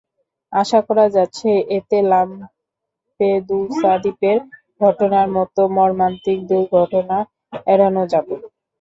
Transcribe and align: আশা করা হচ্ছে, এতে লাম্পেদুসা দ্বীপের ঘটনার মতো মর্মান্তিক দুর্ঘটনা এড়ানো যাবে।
আশা 0.53 0.79
করা 0.87 1.03
হচ্ছে, 1.15 1.49
এতে 1.77 1.97
লাম্পেদুসা 2.11 3.61
দ্বীপের 4.03 4.37
ঘটনার 4.81 5.27
মতো 5.37 5.61
মর্মান্তিক 5.77 6.37
দুর্ঘটনা 6.49 7.17
এড়ানো 7.67 8.03
যাবে। 8.11 8.35